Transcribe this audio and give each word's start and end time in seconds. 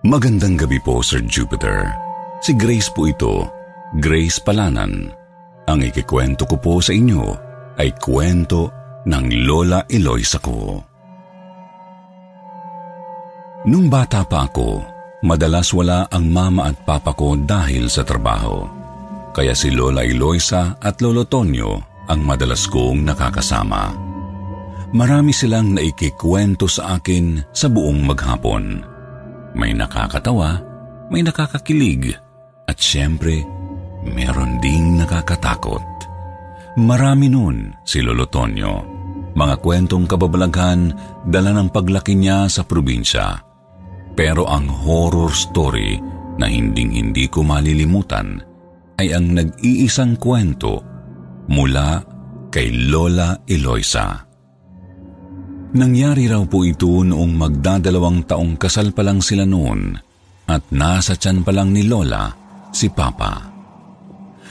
Magandang 0.00 0.56
gabi 0.56 0.80
po, 0.80 1.04
Sir 1.04 1.20
Jupiter. 1.28 1.92
Si 2.40 2.56
Grace 2.56 2.88
po 2.88 3.04
ito, 3.04 3.44
Grace 4.00 4.40
Palanan. 4.40 5.12
Ang 5.68 5.84
ikikwento 5.84 6.48
ko 6.48 6.56
po 6.56 6.80
sa 6.80 6.96
inyo 6.96 7.20
ay 7.76 7.92
kwento 8.00 8.72
ng 9.04 9.44
Lola 9.44 9.84
Eloisa 9.84 10.40
ko. 10.40 10.80
Nung 13.68 13.92
bata 13.92 14.24
pa 14.24 14.48
ako, 14.48 14.80
madalas 15.20 15.68
wala 15.76 16.08
ang 16.08 16.32
mama 16.32 16.72
at 16.72 16.80
papa 16.80 17.12
ko 17.12 17.36
dahil 17.36 17.92
sa 17.92 18.00
trabaho. 18.00 18.64
Kaya 19.36 19.52
si 19.52 19.68
Lola 19.68 20.00
Eloisa 20.00 20.80
at 20.80 21.04
Lolo 21.04 21.28
Tonyo 21.28 21.76
ang 22.08 22.24
madalas 22.24 22.64
kong 22.72 23.04
nakakasama. 23.04 23.92
Marami 24.96 25.36
silang 25.36 25.76
naikikwento 25.76 26.64
sa 26.72 26.96
akin 26.96 27.52
sa 27.52 27.68
buong 27.68 28.00
maghapon. 28.00 28.89
May 29.54 29.74
nakakatawa, 29.74 30.62
may 31.10 31.26
nakakakilig, 31.26 32.14
at 32.70 32.78
siyempre, 32.78 33.42
meron 34.06 34.62
ding 34.62 34.94
nakakatakot. 34.94 35.82
Marami 36.78 37.26
nun 37.26 37.74
si 37.82 37.98
Lolo 37.98 38.30
Tonyo. 38.30 38.86
Mga 39.34 39.56
kwentong 39.62 40.06
kababalaghan 40.06 40.94
dala 41.26 41.50
ng 41.54 41.70
paglaki 41.70 42.14
niya 42.14 42.46
sa 42.46 42.62
probinsya. 42.62 43.42
Pero 44.14 44.46
ang 44.46 44.66
horror 44.66 45.30
story 45.34 45.98
na 46.38 46.46
hinding-hindi 46.46 47.26
ko 47.30 47.46
malilimutan 47.46 48.42
ay 48.98 49.14
ang 49.14 49.34
nag-iisang 49.34 50.18
kwento 50.18 50.82
mula 51.50 52.02
kay 52.50 52.70
Lola 52.70 53.42
Eloisa. 53.46 54.29
Nangyari 55.70 56.26
raw 56.26 56.42
po 56.50 56.66
ito 56.66 57.06
noong 57.06 57.30
magdadalawang 57.38 58.26
taong 58.26 58.58
kasal 58.58 58.90
pa 58.90 59.06
lang 59.06 59.22
sila 59.22 59.46
noon 59.46 59.94
at 60.50 60.66
nasa 60.74 61.14
tiyan 61.14 61.46
pa 61.46 61.54
lang 61.54 61.70
ni 61.70 61.86
Lola 61.86 62.26
si 62.74 62.90
Papa. 62.90 63.46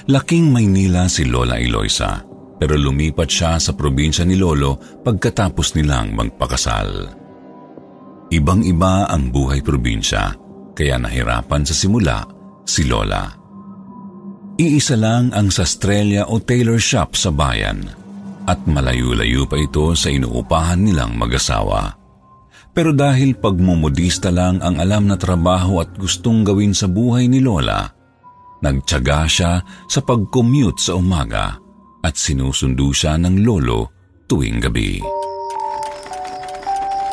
Laking 0.08 0.48
Maynila 0.48 1.12
si 1.12 1.28
Lola 1.28 1.60
Eloisa 1.60 2.24
pero 2.56 2.80
lumipat 2.80 3.28
siya 3.28 3.60
sa 3.60 3.76
probinsya 3.76 4.24
ni 4.24 4.40
Lolo 4.40 4.80
pagkatapos 4.80 5.76
nilang 5.76 6.16
magpakasal. 6.16 7.12
Ibang-iba 8.32 9.12
ang 9.12 9.28
buhay 9.28 9.60
probinsya 9.60 10.32
kaya 10.72 10.96
nahirapan 10.96 11.68
sa 11.68 11.76
simula 11.76 12.24
si 12.64 12.88
Lola. 12.88 13.28
Iisa 14.56 14.96
lang 14.96 15.36
ang 15.36 15.52
sastrelya 15.52 16.32
o 16.32 16.40
tailor 16.40 16.80
shop 16.80 17.20
sa 17.20 17.28
bayan 17.36 17.99
at 18.50 18.66
malayo-layo 18.66 19.46
pa 19.46 19.62
ito 19.62 19.94
sa 19.94 20.10
inuupahan 20.10 20.82
nilang 20.82 21.14
mag-asawa. 21.14 21.94
Pero 22.74 22.90
dahil 22.98 23.38
pagmumodista 23.38 24.34
lang 24.34 24.58
ang 24.66 24.82
alam 24.82 25.06
na 25.06 25.18
trabaho 25.22 25.78
at 25.86 25.94
gustong 25.94 26.42
gawin 26.42 26.74
sa 26.74 26.90
buhay 26.90 27.30
ni 27.30 27.46
Lola, 27.46 27.86
nagtyaga 28.66 29.30
siya 29.30 29.62
sa 29.86 30.00
pag-commute 30.02 30.82
sa 30.82 30.98
umaga 30.98 31.62
at 32.02 32.16
sinusundo 32.18 32.90
siya 32.90 33.22
ng 33.22 33.44
lolo 33.46 33.92
tuwing 34.26 34.64
gabi. 34.64 35.04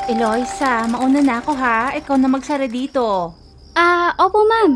Eloisa, 0.06 0.86
mauna 0.86 1.18
na 1.18 1.42
ako 1.42 1.52
ha. 1.58 1.90
Ikaw 1.98 2.14
na 2.14 2.30
magsara 2.30 2.70
dito. 2.70 3.34
Ah, 3.74 4.14
opo 4.14 4.40
ma'am. 4.46 4.72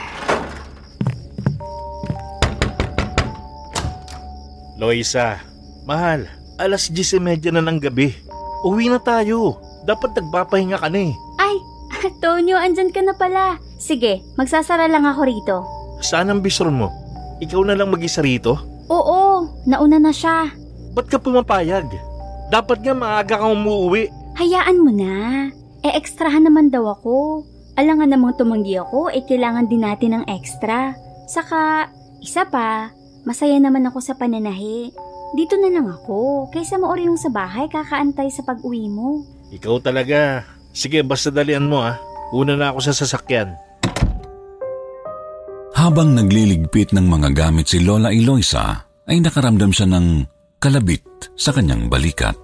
Loisa, 4.76 5.40
mahal, 5.88 6.28
alas 6.60 6.92
10.30 6.92 7.48
na 7.48 7.64
ng 7.64 7.80
gabi. 7.80 8.12
Uwi 8.60 8.92
na 8.92 9.00
tayo. 9.00 9.56
Dapat 9.88 10.20
nagpapahinga 10.20 10.76
ka 10.76 10.92
na 10.92 11.08
eh. 11.08 11.12
Ay, 11.40 11.56
Tonyo, 12.22 12.60
andyan 12.60 12.92
ka 12.92 13.00
na 13.00 13.16
pala. 13.16 13.56
Sige, 13.80 14.20
magsasara 14.36 14.84
lang 14.84 15.08
ako 15.08 15.20
rito. 15.24 15.56
Saan 16.04 16.28
ang 16.28 16.44
bistro 16.44 16.68
mo? 16.68 16.92
Ikaw 17.40 17.60
na 17.64 17.72
lang 17.72 17.88
mag-isa 17.88 18.20
rito? 18.20 18.60
Oo, 18.92 19.48
nauna 19.64 19.96
na 19.96 20.12
siya. 20.12 20.52
Ba't 20.92 21.08
ka 21.08 21.16
pumapayag? 21.16 21.88
Dapat 22.52 22.84
nga 22.84 22.92
maaga 22.92 23.40
kang 23.40 23.56
umuwi. 23.56 24.12
Hayaan 24.36 24.84
mo 24.84 24.92
na. 24.92 25.48
E 25.80 25.88
ekstrahan 25.96 26.44
naman 26.44 26.68
daw 26.68 26.84
ako. 26.92 27.48
Alangan 27.76 28.12
namang 28.12 28.36
tumanggi 28.36 28.76
ako, 28.76 29.08
eh 29.12 29.24
kailangan 29.24 29.68
din 29.68 29.84
natin 29.84 30.20
ng 30.20 30.24
extra. 30.32 30.96
Saka, 31.28 31.92
isa 32.24 32.48
pa, 32.48 32.88
masaya 33.26 33.58
naman 33.58 33.84
ako 33.90 33.98
sa 33.98 34.14
pananahi. 34.14 34.94
Dito 35.34 35.58
na 35.58 35.68
lang 35.68 35.90
ako, 35.90 36.48
kaysa 36.54 36.78
yung 36.78 37.18
sa 37.18 37.28
bahay 37.28 37.66
kakaantay 37.66 38.30
sa 38.30 38.46
pag-uwi 38.46 38.86
mo. 38.86 39.26
Ikaw 39.50 39.82
talaga. 39.82 40.46
Sige, 40.70 41.02
basta 41.02 41.34
dalian 41.34 41.66
mo 41.66 41.82
ah. 41.82 41.98
Una 42.30 42.54
na 42.54 42.70
ako 42.70 42.78
sa 42.86 42.94
sasakyan. 42.94 43.58
Habang 45.76 46.16
nagliligpit 46.16 46.94
ng 46.94 47.04
mga 47.04 47.28
gamit 47.36 47.68
si 47.68 47.84
Lola 47.84 48.14
Eloisa, 48.14 48.86
ay 49.06 49.20
nakaramdam 49.20 49.70
siya 49.70 49.86
ng 49.90 50.06
kalabit 50.62 51.04
sa 51.36 51.52
kanyang 51.52 51.86
balikat. 51.86 52.38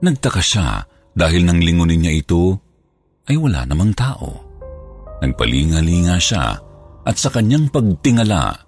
Nagtaka 0.00 0.40
siya 0.40 0.84
dahil 1.16 1.44
nang 1.44 1.60
lingunin 1.60 2.04
niya 2.04 2.14
ito 2.14 2.56
ay 3.26 3.36
wala 3.36 3.64
namang 3.64 3.92
tao. 3.96 4.44
Nagpalingalinga 5.20 6.16
siya 6.20 6.56
at 7.04 7.16
sa 7.16 7.28
kanyang 7.32 7.72
pagtingala 7.72 8.65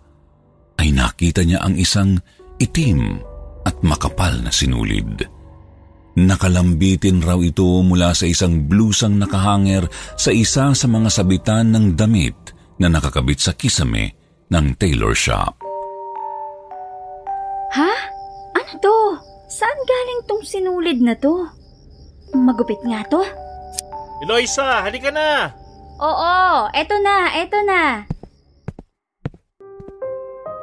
ay 0.78 0.94
nakita 0.94 1.42
niya 1.42 1.60
ang 1.60 1.74
isang 1.74 2.16
itim 2.62 3.18
at 3.66 3.76
makapal 3.82 4.32
na 4.40 4.50
sinulid. 4.50 5.26
Nakalambitin 6.18 7.22
raw 7.22 7.38
ito 7.38 7.78
mula 7.86 8.10
sa 8.10 8.26
isang 8.26 8.66
blusang 8.66 9.22
nakahanger 9.22 9.86
sa 10.18 10.34
isa 10.34 10.74
sa 10.74 10.86
mga 10.90 11.10
sabitan 11.14 11.70
ng 11.70 11.94
damit 11.94 12.34
na 12.82 12.90
nakakabit 12.90 13.38
sa 13.38 13.54
kisame 13.54 14.18
ng 14.50 14.74
tailor 14.74 15.14
shop. 15.14 15.54
Ha? 17.78 17.92
Ano 18.56 18.72
to? 18.82 18.98
Saan 19.46 19.78
galing 19.86 20.20
tong 20.26 20.42
sinulid 20.42 20.98
na 20.98 21.14
to? 21.14 21.46
Magupit 22.34 22.82
nga 22.82 23.06
to. 23.06 23.22
Eloisa, 24.26 24.82
halika 24.82 25.14
na! 25.14 25.54
Oo, 25.98 26.66
eto 26.74 26.98
na, 26.98 27.34
eto 27.38 27.58
na. 27.62 28.02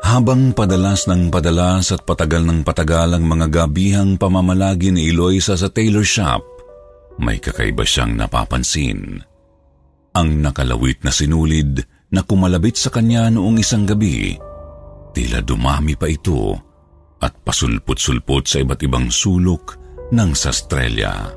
Habang 0.06 0.54
padalas 0.54 1.10
ng 1.10 1.34
padalas 1.34 1.90
at 1.90 2.06
patagal 2.06 2.46
ng 2.46 2.62
patagal 2.62 3.18
ang 3.18 3.26
mga 3.26 3.50
gabihang 3.50 4.22
pamamalagi 4.22 4.94
ni 4.94 5.10
Eloisa 5.10 5.58
sa 5.58 5.66
tailor 5.66 6.06
shop, 6.06 6.46
may 7.18 7.42
kakaiba 7.42 7.82
siyang 7.82 8.14
napapansin. 8.14 9.26
Ang 10.14 10.46
nakalawit 10.46 11.02
na 11.02 11.10
sinulid 11.10 11.82
na 12.14 12.22
kumalabit 12.22 12.78
sa 12.78 12.94
kanya 12.94 13.34
noong 13.34 13.58
isang 13.58 13.82
gabi, 13.90 14.38
tila 15.10 15.42
dumami 15.42 15.98
pa 15.98 16.06
ito 16.06 16.54
at 17.18 17.42
pasulpot-sulpot 17.42 18.46
sa 18.46 18.62
iba't 18.62 18.86
ibang 18.86 19.10
sulok 19.10 19.74
ng 20.14 20.32
sastrelya. 20.38 21.34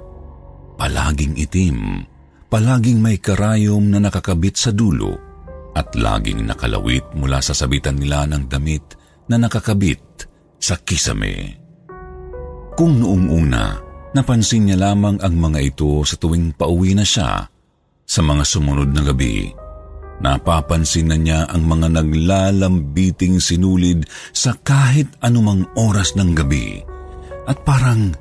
Palaging 0.76 1.40
itim, 1.40 2.04
palaging 2.52 3.00
may 3.00 3.16
karayom 3.16 3.88
na 3.88 3.96
nakakabit 3.96 4.60
sa 4.60 4.76
dulo 4.76 5.27
at 5.76 5.92
laging 5.96 6.46
nakalawit 6.46 7.04
mula 7.12 7.42
sa 7.42 7.52
sabitan 7.52 7.98
nila 7.98 8.24
ng 8.28 8.48
damit 8.48 8.96
na 9.28 9.36
nakakabit 9.36 10.00
sa 10.58 10.80
kisame. 10.80 11.54
Kung 12.78 13.02
noong 13.02 13.26
una, 13.28 13.76
napansin 14.14 14.70
niya 14.70 14.78
lamang 14.78 15.18
ang 15.20 15.34
mga 15.34 15.60
ito 15.60 16.02
sa 16.06 16.14
tuwing 16.16 16.54
pauwi 16.54 16.94
na 16.94 17.04
siya, 17.04 17.46
sa 18.08 18.20
mga 18.24 18.44
sumunod 18.46 18.90
na 18.94 19.02
gabi, 19.04 19.52
napapansin 20.24 21.12
na 21.12 21.16
niya 21.18 21.40
ang 21.50 21.66
mga 21.68 22.00
naglalambiting 22.00 23.38
sinulid 23.38 24.06
sa 24.32 24.56
kahit 24.64 25.10
anumang 25.20 25.68
oras 25.76 26.16
ng 26.16 26.32
gabi 26.32 26.80
at 27.48 27.60
parang 27.62 28.16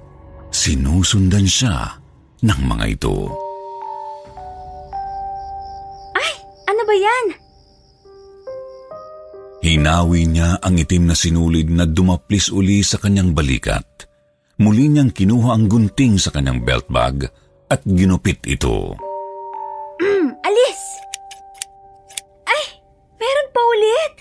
sinusundan 0.52 1.48
siya 1.48 1.98
ng 2.44 2.62
mga 2.68 2.86
ito. 3.00 3.47
Ba 6.88 6.96
yan? 6.96 7.26
Hinawi 9.68 10.32
niya 10.32 10.64
ang 10.64 10.80
itim 10.80 11.12
na 11.12 11.16
sinulid 11.18 11.68
na 11.68 11.84
dumaplis 11.84 12.48
uli 12.48 12.80
sa 12.80 12.96
kanyang 12.96 13.36
balikat. 13.36 13.84
Muli 14.64 14.88
niyang 14.88 15.12
kinuha 15.12 15.54
ang 15.54 15.68
gunting 15.68 16.16
sa 16.16 16.32
kanyang 16.32 16.64
belt 16.64 16.88
bag 16.88 17.28
at 17.68 17.84
ginupit 17.84 18.40
ito. 18.48 18.96
Mm, 20.00 20.34
alis! 20.40 20.82
Ay, 22.48 22.64
meron 23.20 23.50
pa 23.52 23.62
ulit! 23.62 24.14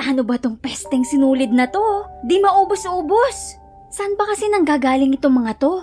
Ano 0.00 0.24
ba 0.24 0.40
tong 0.40 0.56
pesteng 0.56 1.04
sinulid 1.04 1.52
na 1.52 1.68
to? 1.68 2.08
Di 2.24 2.40
maubos-ubos! 2.40 3.60
Saan 3.92 4.16
ba 4.16 4.24
kasi 4.32 4.48
nanggagaling 4.48 5.12
itong 5.20 5.44
mga 5.44 5.60
to? 5.60 5.82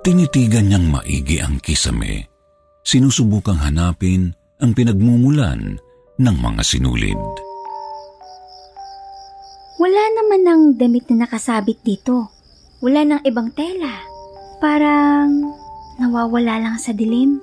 Tinitigan 0.00 0.72
niyang 0.72 0.86
maigi 0.90 1.38
ang 1.38 1.60
kisame. 1.60 2.31
Sinusubukang 2.82 3.62
hanapin 3.62 4.34
ang 4.58 4.74
pinagmumulan 4.74 5.78
ng 6.18 6.36
mga 6.38 6.62
sinulid. 6.66 7.18
Wala 9.82 10.02
naman 10.14 10.40
ng 10.46 10.62
damit 10.78 11.10
na 11.10 11.26
nakasabit 11.26 11.82
dito. 11.82 12.30
Wala 12.82 13.02
ng 13.02 13.20
ibang 13.26 13.50
tela. 13.54 14.02
Parang 14.62 15.30
nawawala 15.98 16.62
lang 16.62 16.76
sa 16.78 16.94
dilim. 16.94 17.42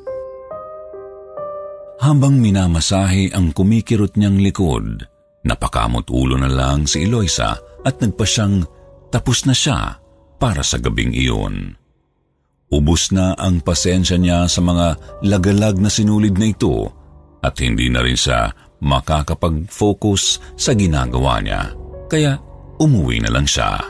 Habang 1.99 2.39
minamasahe 2.39 3.35
ang 3.35 3.51
kumikirot 3.51 4.15
niyang 4.15 4.39
likod, 4.39 5.03
napakamot 5.43 6.07
ulo 6.07 6.39
na 6.39 6.47
lang 6.47 6.87
si 6.87 7.03
Eloisa 7.03 7.59
at 7.83 7.99
nagpa 7.99 8.23
siyang 8.23 8.63
tapos 9.11 9.43
na 9.43 9.51
siya 9.51 9.99
para 10.39 10.63
sa 10.63 10.79
gabing 10.79 11.11
iyon. 11.11 11.75
Ubus 12.69 13.09
na 13.09 13.33
ang 13.33 13.65
pasensya 13.65 14.21
niya 14.21 14.45
sa 14.45 14.61
mga 14.61 15.19
lagalag 15.25 15.81
na 15.81 15.89
sinulid 15.89 16.37
na 16.37 16.53
ito 16.53 16.93
at 17.41 17.57
hindi 17.57 17.89
na 17.89 18.05
rin 18.05 18.13
siya 18.13 18.53
makakapag-focus 18.79 20.37
sa 20.53 20.77
ginagawa 20.77 21.41
niya. 21.41 21.73
Kaya 22.05 22.37
umuwi 22.77 23.25
na 23.25 23.33
lang 23.33 23.49
siya. 23.49 23.81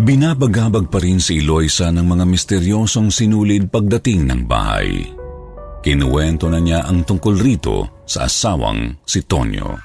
Binabagabag 0.00 0.88
pa 0.88 0.98
rin 1.04 1.20
si 1.20 1.44
Eloisa 1.44 1.92
ng 1.92 2.06
mga 2.08 2.24
misteryosong 2.24 3.12
sinulid 3.12 3.68
pagdating 3.68 4.24
ng 4.24 4.40
bahay. 4.48 5.04
Kinuwento 5.84 6.48
na 6.48 6.56
niya 6.56 6.88
ang 6.88 7.04
tungkol 7.04 7.36
rito 7.36 8.02
sa 8.08 8.24
asawang 8.24 8.96
si 9.04 9.20
Tonyo. 9.28 9.76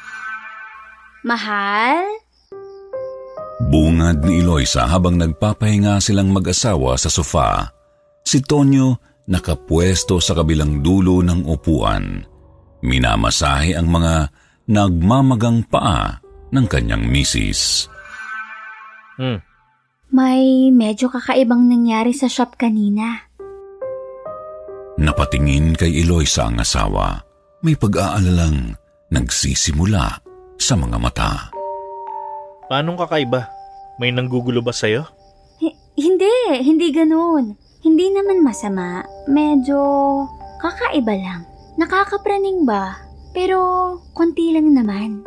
Mahal? 1.27 2.26
Bungad 3.57 4.21
ni 4.21 4.45
Eloisa 4.45 4.85
habang 4.85 5.17
nagpapahinga 5.17 5.97
silang 5.97 6.29
mag-asawa 6.29 6.93
sa 6.93 7.09
sofa. 7.09 7.65
Si 8.21 8.37
Tonyo 8.45 9.01
nakapwesto 9.33 10.21
sa 10.21 10.37
kabilang 10.37 10.85
dulo 10.85 11.25
ng 11.25 11.41
upuan. 11.49 12.21
Minamasahe 12.85 13.73
ang 13.73 13.89
mga 13.89 14.29
nagmamagang 14.69 15.65
paa 15.65 16.21
ng 16.53 16.65
kanyang 16.69 17.09
misis. 17.09 17.89
Hmm. 19.17 19.41
May 20.13 20.69
medyo 20.69 21.09
kakaibang 21.09 21.65
nangyari 21.65 22.13
sa 22.13 22.29
shop 22.29 22.55
kanina. 22.61 23.25
Napatingin 25.01 25.73
kay 25.73 26.05
Eloisa 26.05 26.47
ang 26.47 26.61
asawa. 26.61 27.17
May 27.65 27.73
pag-aalalang 27.73 28.77
nagsisimula 29.09 30.21
sa 30.61 30.73
mga 30.77 30.97
mata. 31.01 31.56
Paanong 32.67 32.99
kakaiba? 32.99 33.47
May 33.95 34.11
nanggugulo 34.11 34.59
ba 34.59 34.75
sa'yo? 34.75 35.07
H- 35.63 35.79
hindi, 35.95 36.31
hindi 36.61 36.91
ganun. 36.91 37.55
Hindi 37.81 38.11
naman 38.11 38.43
masama. 38.43 39.07
Medyo 39.31 39.79
kakaiba 40.59 41.15
lang. 41.15 41.41
Nakakapraning 41.79 42.67
ba? 42.67 42.99
Pero 43.31 43.57
konti 44.11 44.51
lang 44.51 44.75
naman. 44.75 45.23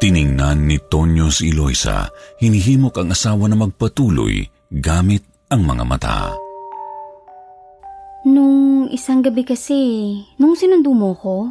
Tiningnan 0.00 0.68
ni 0.68 0.76
Tonyo 0.80 1.32
si 1.32 1.52
Eloisa, 1.52 2.08
hinihimok 2.40 3.00
ang 3.00 3.12
asawa 3.12 3.48
na 3.48 3.56
magpatuloy 3.56 4.44
gamit 4.68 5.24
ang 5.48 5.64
mga 5.64 5.84
mata. 5.88 6.18
Nung 8.26 8.88
isang 8.92 9.22
gabi 9.22 9.46
kasi, 9.46 9.78
nung 10.36 10.58
sinundo 10.58 10.92
mo 10.92 11.16
ko, 11.16 11.50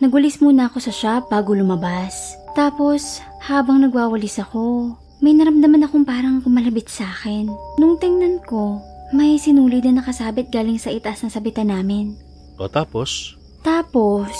nagwalis 0.00 0.40
muna 0.40 0.68
ako 0.72 0.78
sa 0.80 0.92
shop 0.92 1.30
bago 1.30 1.54
lumabas. 1.54 2.34
Tapos, 2.54 3.18
habang 3.42 3.82
nagwawalis 3.82 4.38
ako, 4.38 4.94
may 5.18 5.34
naramdaman 5.34 5.82
akong 5.82 6.06
parang 6.06 6.38
kumalabit 6.38 6.86
sa 6.86 7.10
akin. 7.10 7.50
Nung 7.82 7.98
tingnan 7.98 8.38
ko, 8.46 8.78
may 9.10 9.34
sinuli 9.42 9.82
na 9.82 9.98
nakasabit 9.98 10.54
galing 10.54 10.78
sa 10.78 10.94
itaas 10.94 11.26
ng 11.26 11.34
sabitan 11.34 11.74
namin. 11.74 12.14
O 12.54 12.70
tapos? 12.70 13.34
Tapos, 13.66 14.38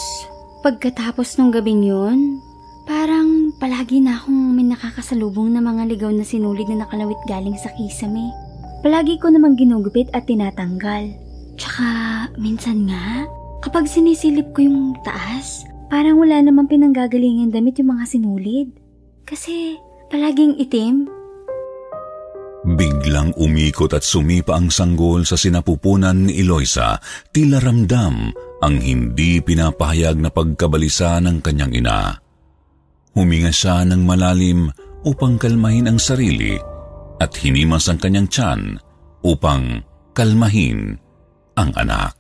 pagkatapos 0.63 1.35
ng 1.37 1.51
gabing 1.51 1.91
yun, 1.91 2.39
parang 2.87 3.51
palagi 3.59 3.99
na 3.99 4.23
akong 4.23 4.55
may 4.55 4.67
nakakasalubong 4.71 5.51
na 5.51 5.59
mga 5.59 5.83
ligaw 5.91 6.11
na 6.15 6.23
sinulid 6.23 6.71
na 6.71 6.87
nakalawit 6.87 7.19
galing 7.27 7.59
sa 7.59 7.75
kisame. 7.75 8.31
Palagi 8.87 9.19
ko 9.19 9.33
namang 9.33 9.59
ginugupit 9.59 10.07
at 10.15 10.31
tinatanggal. 10.31 11.11
Tsaka, 11.59 11.89
minsan 12.39 12.87
nga, 12.87 13.27
kapag 13.65 13.91
sinisilip 13.91 14.55
ko 14.55 14.71
yung 14.71 14.95
taas, 15.03 15.67
parang 15.89 16.21
wala 16.21 16.41
namang 16.41 16.69
pinanggagalingan 16.69 17.53
damit 17.53 17.81
yung 17.81 17.97
mga 17.97 18.05
sinulid. 18.09 18.69
Kasi, 19.25 19.81
palaging 20.13 20.61
itim. 20.61 21.09
Biglang 22.65 23.37
umikot 23.37 23.93
at 23.93 24.01
sumipa 24.01 24.57
ang 24.57 24.73
sanggol 24.73 25.29
sa 25.29 25.37
sinapupunan 25.37 26.29
ni 26.29 26.41
Eloisa, 26.41 26.97
tila 27.29 27.61
ramdam 27.61 28.33
ang 28.65 28.77
hindi 28.81 29.45
pinapahayag 29.45 30.17
na 30.17 30.33
pagkabalisa 30.33 31.21
ng 31.21 31.45
kanyang 31.45 31.77
ina. 31.77 32.17
Huminga 33.13 33.53
siya 33.53 33.85
ng 33.85 34.03
malalim 34.09 34.73
upang 35.05 35.37
kalmahin 35.37 35.93
ang 35.93 36.01
sarili 36.01 36.57
at 37.21 37.31
hinimas 37.37 37.87
ang 37.93 38.01
kanyang 38.01 38.29
tiyan 38.33 38.61
upang 39.21 39.85
kalmahin 40.17 40.97
ang 41.61 41.71
anak. 41.77 42.17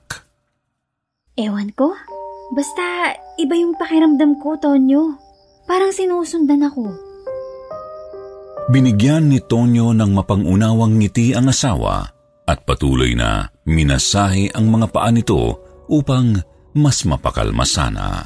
Ewan 1.35 1.73
ko. 1.75 1.97
Basta, 2.53 3.17
iba 3.41 3.57
yung 3.57 3.73
pakiramdam 3.81 4.37
ko, 4.37 4.61
Tonyo. 4.61 5.17
Parang 5.65 5.89
sinusundan 5.95 6.61
ako. 6.61 6.93
Binigyan 8.69 9.33
ni 9.33 9.41
Tonyo 9.41 9.97
ng 9.97 10.13
mapangunawang 10.13 11.01
ngiti 11.01 11.33
ang 11.33 11.49
asawa 11.49 12.05
at 12.45 12.65
patuloy 12.69 13.17
na 13.17 13.49
minasahe 13.65 14.53
ang 14.53 14.69
mga 14.69 14.93
paa 14.93 15.09
nito 15.09 15.57
upang 15.89 16.37
mas 16.77 17.05
mapakalma 17.09 17.65
sana. 17.65 18.25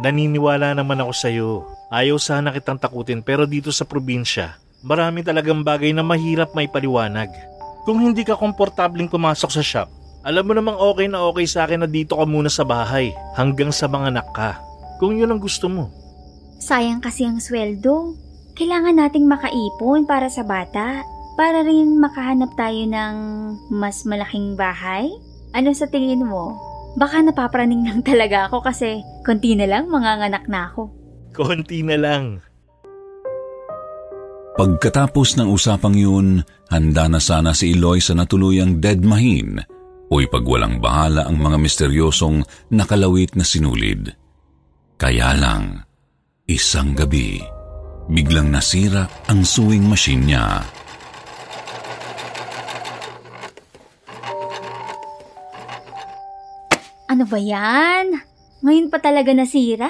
Naniniwala 0.00 0.76
naman 0.76 1.00
ako 1.00 1.12
sa'yo. 1.12 1.50
Ayaw 1.88 2.20
sana 2.20 2.52
kitang 2.52 2.76
takutin 2.76 3.24
pero 3.24 3.48
dito 3.48 3.72
sa 3.72 3.88
probinsya, 3.88 4.60
marami 4.84 5.24
talagang 5.24 5.64
bagay 5.64 5.96
na 5.96 6.04
mahirap 6.04 6.52
may 6.52 6.68
paliwanag. 6.68 7.32
Kung 7.88 8.04
hindi 8.04 8.24
ka 8.24 8.36
komportabling 8.36 9.08
pumasok 9.08 9.50
sa 9.52 9.64
shop, 9.64 9.88
alam 10.28 10.44
mo 10.44 10.52
namang 10.52 10.76
okay 10.76 11.08
na 11.08 11.24
okay 11.24 11.48
sa 11.48 11.64
akin 11.64 11.80
na 11.80 11.88
dito 11.88 12.20
ka 12.20 12.28
muna 12.28 12.52
sa 12.52 12.60
bahay 12.60 13.16
hanggang 13.32 13.72
sa 13.72 13.88
mga 13.88 14.12
anak 14.12 14.28
ka. 14.36 14.60
Kung 15.00 15.16
yun 15.16 15.32
ang 15.32 15.40
gusto 15.40 15.72
mo. 15.72 15.88
Sayang 16.60 17.00
kasi 17.00 17.24
ang 17.24 17.40
sweldo. 17.40 18.12
Kailangan 18.52 19.00
nating 19.00 19.24
makaipon 19.24 20.04
para 20.04 20.28
sa 20.28 20.44
bata. 20.44 21.00
Para 21.40 21.64
rin 21.64 21.96
makahanap 21.96 22.52
tayo 22.60 22.76
ng 22.84 23.16
mas 23.72 24.04
malaking 24.04 24.52
bahay. 24.52 25.08
Ano 25.56 25.72
sa 25.72 25.88
tingin 25.88 26.28
mo? 26.28 26.60
Baka 27.00 27.24
napapraning 27.24 27.88
lang 27.88 28.04
talaga 28.08 28.52
ako 28.52 28.60
kasi 28.68 29.00
konti 29.24 29.56
na 29.56 29.64
lang 29.64 29.88
manganganak 29.88 30.44
na 30.44 30.68
ako. 30.68 30.92
Konti 31.32 31.80
na 31.80 31.96
lang. 31.96 32.44
Pagkatapos 34.60 35.40
ng 35.40 35.48
usapang 35.48 35.96
yun, 35.96 36.42
handa 36.68 37.08
na 37.08 37.22
sana 37.22 37.56
si 37.56 37.72
Eloy 37.72 38.02
sa 38.02 38.12
natuluyang 38.12 38.82
deadmahin 38.82 39.77
o 40.08 40.20
ipagwalang 40.20 40.80
bahala 40.80 41.28
ang 41.28 41.36
mga 41.36 41.56
misteryosong 41.60 42.44
nakalawit 42.72 43.36
na 43.36 43.44
sinulid. 43.44 44.12
Kaya 44.98 45.36
lang, 45.36 45.84
isang 46.48 46.96
gabi, 46.96 47.38
biglang 48.08 48.50
nasira 48.50 49.06
ang 49.28 49.44
sewing 49.44 49.84
machine 49.86 50.24
niya. 50.24 50.64
Ano 57.08 57.24
ba 57.24 57.40
yan? 57.40 58.20
Ngayon 58.60 58.92
pa 58.92 59.00
talaga 59.00 59.32
nasira? 59.32 59.88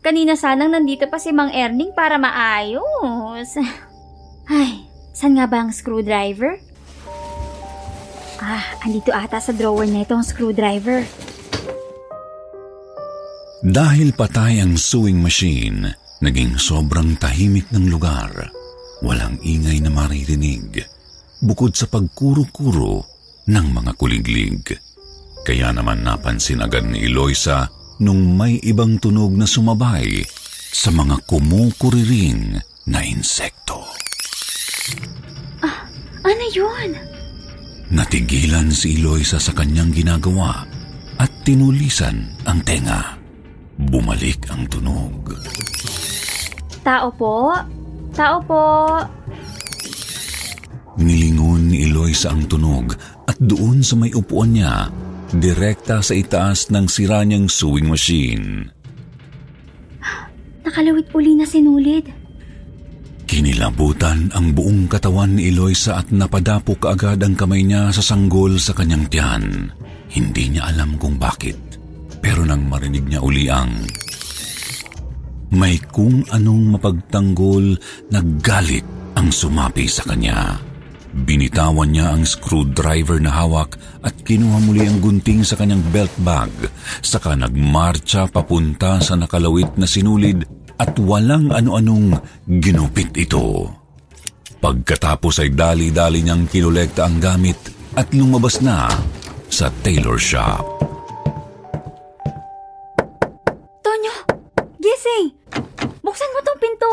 Kanina 0.00 0.38
sanang 0.38 0.70
nandito 0.70 1.10
pa 1.10 1.18
si 1.18 1.34
Mang 1.34 1.50
Erning 1.50 1.92
para 1.92 2.16
maayos. 2.16 3.58
Ay, 4.46 4.86
saan 5.10 5.34
nga 5.36 5.50
ba 5.50 5.66
ang 5.66 5.74
screwdriver? 5.74 6.62
Ah, 8.46 8.62
andito 8.86 9.10
ata 9.10 9.42
sa 9.42 9.50
drawer 9.50 9.90
na 9.90 10.06
itong 10.06 10.22
screwdriver. 10.22 11.02
Dahil 13.66 14.14
patay 14.14 14.62
ang 14.62 14.78
sewing 14.78 15.18
machine, 15.18 15.90
naging 16.22 16.54
sobrang 16.54 17.18
tahimik 17.18 17.66
ng 17.74 17.90
lugar. 17.90 18.30
Walang 19.02 19.42
ingay 19.42 19.82
na 19.82 19.90
maririnig, 19.90 20.78
bukod 21.42 21.74
sa 21.74 21.90
pagkuro-kuro 21.90 23.02
ng 23.50 23.66
mga 23.66 23.92
kuliglig. 23.98 24.78
Kaya 25.42 25.74
naman 25.74 26.06
napansin 26.06 26.62
agad 26.62 26.86
ni 26.86 27.10
Eloisa 27.10 27.66
nung 27.98 28.38
may 28.38 28.62
ibang 28.62 29.02
tunog 29.02 29.34
na 29.34 29.50
sumabay 29.50 30.22
sa 30.70 30.94
mga 30.94 31.18
kumukuriring 31.26 32.62
na 32.86 33.02
insekto. 33.02 33.82
Ah, 35.66 35.90
ano 36.22 36.44
yun? 36.54 36.94
Natigilan 37.86 38.74
si 38.74 38.98
Eloisa 38.98 39.38
sa 39.38 39.54
kanyang 39.54 39.94
ginagawa 39.94 40.66
at 41.22 41.30
tinulisan 41.46 42.18
ang 42.42 42.58
tenga. 42.66 43.14
Bumalik 43.78 44.50
ang 44.50 44.66
tunog. 44.66 45.30
Tao 46.82 47.06
po? 47.14 47.54
Tao 48.10 48.42
po? 48.42 48.66
Nilingon 50.98 51.70
ni 51.70 51.86
Eloisa 51.86 52.34
ang 52.34 52.50
tunog 52.50 52.90
at 53.30 53.38
doon 53.38 53.86
sa 53.86 53.94
may 53.94 54.10
upuan 54.18 54.58
niya, 54.58 54.90
direkta 55.30 56.02
sa 56.02 56.10
itaas 56.10 56.66
ng 56.74 56.90
sira 56.90 57.22
niyang 57.22 57.46
sewing 57.46 57.86
machine. 57.86 58.66
Nakalawit 60.66 61.06
uli 61.14 61.38
na 61.38 61.46
sinulid. 61.46 62.25
Kinilabutan 63.26 64.30
ang 64.38 64.54
buong 64.54 64.86
katawan 64.86 65.34
ni 65.34 65.50
Eloisa 65.50 65.98
at 65.98 66.14
napadapo 66.14 66.78
kaagad 66.78 67.18
ang 67.26 67.34
kamay 67.34 67.66
niya 67.66 67.90
sa 67.90 67.98
sanggol 67.98 68.54
sa 68.62 68.70
kanyang 68.70 69.10
tiyan. 69.10 69.44
Hindi 70.14 70.54
niya 70.54 70.70
alam 70.70 70.94
kung 70.94 71.18
bakit. 71.18 71.58
Pero 72.22 72.46
nang 72.46 72.70
marinig 72.70 73.02
niya 73.02 73.20
uli 73.20 73.50
ang... 73.50 73.82
May 75.50 75.82
kung 75.90 76.22
anong 76.30 76.78
mapagtanggol 76.78 77.74
na 78.14 78.22
galit 78.38 78.86
ang 79.18 79.34
sumapi 79.34 79.86
sa 79.90 80.06
kanya. 80.06 80.62
Binitawan 81.10 81.90
niya 81.90 82.14
ang 82.14 82.22
screwdriver 82.22 83.18
na 83.18 83.34
hawak 83.34 83.74
at 84.06 84.14
kinuha 84.22 84.58
muli 84.62 84.86
ang 84.86 85.02
gunting 85.02 85.42
sa 85.42 85.58
kanyang 85.58 85.82
belt 85.90 86.14
bag. 86.22 86.50
Saka 87.02 87.34
nagmarcha 87.34 88.30
papunta 88.30 89.02
sa 89.02 89.18
nakalawit 89.18 89.74
na 89.74 89.86
sinulid 89.88 90.65
at 90.76 90.92
walang 91.00 91.52
ano-anong 91.52 92.20
ginupit 92.60 93.12
ito. 93.16 93.68
Pagkatapos 94.60 95.44
ay 95.44 95.52
dali-dali 95.52 96.24
niyang 96.24 96.48
kinolekta 96.48 97.08
ang 97.08 97.20
gamit 97.20 97.56
at 97.96 98.08
lumabas 98.12 98.60
na 98.60 98.88
sa 99.48 99.72
tailor 99.84 100.20
shop. 100.20 100.64
Tonyo! 103.80 104.14
Gising! 104.80 105.32
Buksan 106.04 106.32
mo 106.32 106.40
tong 106.44 106.60
pinto! 106.60 106.92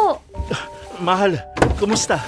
Mahal, 1.03 1.35
kumusta? 1.79 2.21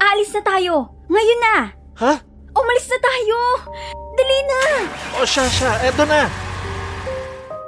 Aalis 0.00 0.32
na 0.32 0.42
tayo! 0.44 0.88
Ngayon 1.10 1.40
na! 1.42 1.56
Ha? 2.00 2.12
Umalis 2.56 2.88
na 2.88 2.98
tayo! 3.00 3.38
Dali 4.16 4.38
na! 4.48 4.62
O 5.20 5.28
siya, 5.28 5.44
siya, 5.48 5.72
eto 5.84 6.08
na. 6.08 6.24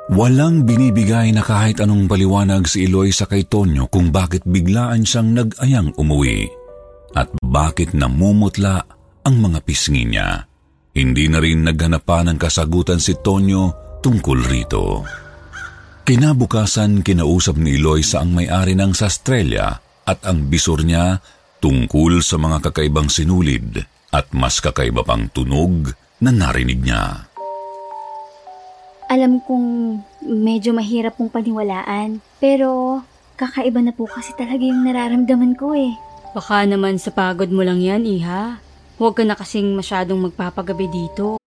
Walang 0.08 0.64
binibigay 0.64 1.36
na 1.36 1.44
kahit 1.44 1.84
anong 1.84 2.08
paliwanag 2.08 2.64
si 2.64 2.88
Eloy 2.88 3.12
sa 3.12 3.28
kay 3.28 3.44
Tonyo 3.44 3.92
kung 3.92 4.08
bakit 4.08 4.40
biglaan 4.48 5.04
siyang 5.04 5.36
nag-ayang 5.36 5.92
umuwi 6.00 6.48
at 7.12 7.28
bakit 7.44 7.92
namumutla 7.92 8.88
ang 9.28 9.36
mga 9.36 9.60
pisngi 9.68 10.08
niya. 10.08 10.48
Hindi 10.96 11.28
na 11.28 11.44
rin 11.44 11.60
naghanap 11.60 12.08
ng 12.08 12.40
kasagutan 12.40 13.04
si 13.04 13.20
Tonyo 13.20 14.00
tungkol 14.00 14.48
rito. 14.48 15.04
Kinabukasan 16.08 17.04
kinausap 17.04 17.60
ni 17.60 17.76
Eloy 17.76 18.00
sa 18.00 18.24
ang 18.24 18.32
may-ari 18.32 18.72
ng 18.72 18.96
Sastrelya 18.96 19.76
at 20.08 20.24
ang 20.24 20.48
bisor 20.48 20.88
niya 20.88 21.20
tungkol 21.60 22.24
sa 22.24 22.40
mga 22.40 22.64
kakaibang 22.64 23.12
sinulid 23.12 23.84
at 24.08 24.32
mas 24.32 24.56
kakaiba 24.64 25.04
pang 25.04 25.28
tunog 25.28 25.92
na 26.24 26.32
narinig 26.32 26.80
niya. 26.80 27.27
Alam 29.08 29.40
kong 29.40 29.96
medyo 30.20 30.76
mahirap 30.76 31.16
pong 31.16 31.32
paniwalaan, 31.32 32.20
pero 32.36 33.00
kakaiba 33.40 33.80
na 33.80 33.96
po 33.96 34.04
kasi 34.04 34.36
talaga 34.36 34.60
yung 34.60 34.84
nararamdaman 34.84 35.56
ko 35.56 35.72
eh. 35.72 35.96
Baka 36.36 36.68
naman 36.68 37.00
sa 37.00 37.08
pagod 37.08 37.48
mo 37.48 37.64
lang 37.64 37.80
yan, 37.80 38.04
Iha. 38.04 38.60
Huwag 39.00 39.16
ka 39.16 39.24
na 39.24 39.32
kasing 39.32 39.72
masyadong 39.72 40.28
magpapagabi 40.28 40.92
dito. 40.92 41.40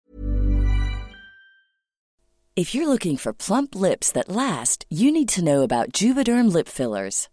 If 2.57 2.73
you're 2.73 2.89
looking 2.89 3.15
for 3.15 3.29
plump 3.29 3.77
lips 3.77 4.09
that 4.11 4.25
last, 4.25 4.89
you 4.89 5.13
need 5.13 5.29
to 5.37 5.45
know 5.45 5.61
about 5.61 5.93
Juvederm 5.93 6.49
lip 6.49 6.65
fillers. 6.65 7.29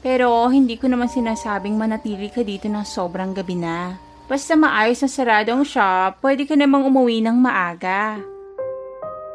Pero 0.00 0.48
hindi 0.48 0.80
ko 0.80 0.88
naman 0.88 1.12
sinasabing 1.12 1.76
manatili 1.76 2.32
ka 2.32 2.40
dito 2.40 2.68
ng 2.72 2.84
sobrang 2.84 3.36
gabi 3.36 3.56
na. 3.60 3.96
Basta 4.30 4.54
maayos 4.56 5.02
na 5.04 5.10
sarado 5.10 5.50
ang 5.52 5.66
shop, 5.66 6.22
pwede 6.22 6.46
ka 6.46 6.54
namang 6.54 6.86
umuwi 6.86 7.18
ng 7.20 7.36
maaga. 7.36 8.16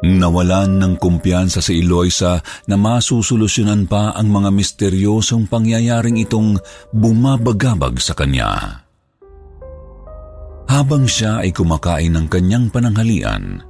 Nawalan 0.06 0.80
ng 0.80 0.94
kumpiyansa 0.96 1.60
si 1.60 1.84
Eloisa 1.84 2.40
na 2.68 2.76
masusolusyonan 2.80 3.88
pa 3.88 4.16
ang 4.16 4.28
mga 4.28 4.52
misteryosong 4.52 5.48
pangyayaring 5.48 6.20
itong 6.20 6.56
bumabagabag 6.92 8.00
sa 8.00 8.12
kanya. 8.16 8.82
Habang 10.66 11.04
siya 11.06 11.44
ay 11.44 11.54
kumakain 11.54 12.16
ng 12.16 12.26
kanyang 12.26 12.72
pananghalian, 12.72 13.60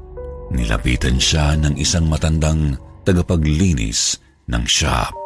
nilapitan 0.55 1.19
siya 1.21 1.59
ng 1.59 1.75
isang 1.77 2.07
matandang 2.07 2.79
tagapaglinis 3.03 4.19
ng 4.47 4.65
shop. 4.65 5.26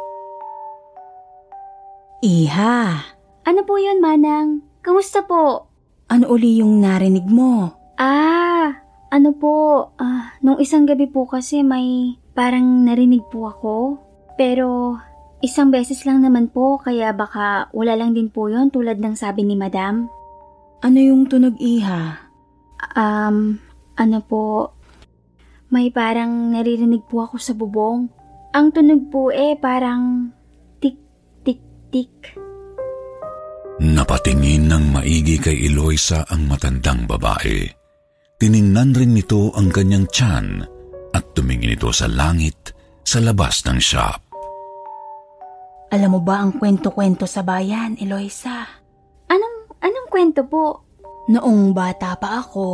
Iha, 2.21 3.00
Ano 3.49 3.61
po 3.65 3.81
yun, 3.81 3.99
Manang? 3.99 4.61
Kamusta 4.85 5.25
po? 5.25 5.73
ano 6.11 6.27
uli 6.27 6.59
yung 6.59 6.83
narinig 6.83 7.25
mo? 7.25 7.71
Ah, 7.95 8.83
ano 9.09 9.31
po, 9.31 9.55
ah, 9.97 10.35
nung 10.43 10.59
isang 10.59 10.83
gabi 10.83 11.07
po 11.07 11.23
kasi 11.25 11.62
may 11.62 12.19
parang 12.35 12.83
narinig 12.83 13.23
po 13.31 13.47
ako. 13.47 13.75
Pero 14.35 14.99
isang 15.39 15.71
beses 15.71 16.03
lang 16.03 16.21
naman 16.21 16.50
po 16.50 16.77
kaya 16.77 17.15
baka 17.15 17.71
wala 17.71 17.95
lang 17.95 18.12
din 18.12 18.27
po 18.27 18.50
yon 18.50 18.69
tulad 18.69 18.99
ng 18.99 19.15
sabi 19.15 19.47
ni 19.47 19.55
Madam. 19.55 20.11
Ano 20.83 20.99
yung 20.99 21.31
tunog, 21.31 21.55
Iha? 21.57 22.19
Um, 22.99 23.62
ano 23.95 24.19
po, 24.21 24.75
may 25.71 25.89
parang 25.89 26.50
naririnig 26.50 27.07
po 27.07 27.23
ako 27.23 27.39
sa 27.39 27.55
bubong. 27.55 28.11
Ang 28.50 28.75
tunog 28.75 29.09
po 29.09 29.31
eh 29.31 29.55
parang 29.55 30.35
tik, 31.90 32.09
tik, 32.09 32.23
tik. 32.23 32.50
Napatingin 33.80 34.68
ng 34.68 34.85
maigi 34.92 35.40
kay 35.40 35.64
Eloisa 35.64 36.28
ang 36.28 36.44
matandang 36.44 37.09
babae. 37.09 37.64
Tiningnan 38.37 38.92
rin 38.92 39.16
nito 39.16 39.52
ang 39.56 39.73
kanyang 39.73 40.04
tiyan 40.12 40.61
at 41.16 41.25
tumingin 41.32 41.73
ito 41.76 41.88
sa 41.88 42.04
langit 42.04 42.76
sa 43.00 43.25
labas 43.25 43.64
ng 43.64 43.80
shop. 43.80 44.20
Alam 45.90 46.11
mo 46.12 46.20
ba 46.20 46.44
ang 46.44 46.61
kwento-kwento 46.61 47.25
sa 47.25 47.40
bayan, 47.40 47.97
Eloisa? 47.97 48.68
Anong, 49.32 49.80
anong 49.80 50.09
kwento 50.12 50.44
po? 50.44 50.87
Noong 51.32 51.73
bata 51.73 52.20
pa 52.20 52.44
ako, 52.44 52.68